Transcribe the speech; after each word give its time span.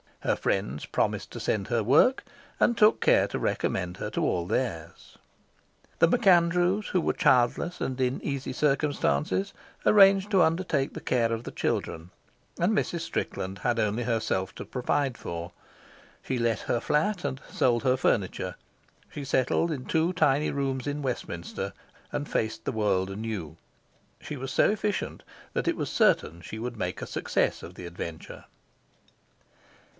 Her 0.21 0.35
friends 0.35 0.85
promised 0.85 1.31
to 1.31 1.39
send 1.39 1.67
her 1.67 1.83
work, 1.83 2.23
and 2.59 2.75
took 2.77 3.01
care 3.01 3.27
to 3.27 3.39
recommend 3.39 3.97
her 3.97 4.09
to 4.11 4.23
all 4.23 4.45
theirs. 4.47 5.17
The 5.97 6.07
MacAndrews, 6.07 6.87
who 6.89 7.01
were 7.01 7.13
childless 7.13 7.81
and 7.81 7.99
in 7.99 8.23
easy 8.23 8.53
circumstances, 8.53 9.53
arranged 9.85 10.29
to 10.31 10.43
undertake 10.43 10.93
the 10.93 11.01
care 11.01 11.31
of 11.31 11.43
the 11.43 11.51
children, 11.51 12.11
and 12.59 12.71
Mrs. 12.73 13.01
Strickland 13.01 13.59
had 13.59 13.79
only 13.79 14.03
herself 14.03 14.53
to 14.55 14.65
provide 14.65 15.17
for. 15.17 15.51
She 16.23 16.39
let 16.39 16.61
her 16.61 16.79
flat 16.79 17.23
and 17.23 17.39
sold 17.49 17.81
her 17.83 17.97
furniture. 17.97 18.55
She 19.11 19.23
settled 19.25 19.71
in 19.71 19.85
two 19.85 20.13
tiny 20.13 20.49
rooms 20.51 20.85
in 20.87 21.01
Westminster, 21.03 21.73
and 22.11 22.29
faced 22.29 22.65
the 22.65 22.71
world 22.71 23.09
anew. 23.09 23.57
She 24.19 24.35
was 24.37 24.51
so 24.51 24.71
efficient 24.71 25.23
that 25.53 25.67
it 25.67 25.77
was 25.77 25.89
certain 25.91 26.41
she 26.41 26.57
would 26.59 26.77
make 26.77 27.01
a 27.03 27.07
success 27.07 27.61
of 27.61 27.73
the 27.75 27.85
adventure. 27.85 28.45